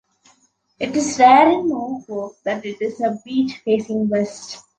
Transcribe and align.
It 0.79 0.97
is 0.97 1.19
rare 1.19 1.51
in 1.51 1.69
Norfolk 1.69 2.37
that 2.43 2.65
it 2.65 2.81
is 2.81 2.99
a 3.01 3.19
beach 3.23 3.57
facing 3.63 4.09
West. 4.09 4.63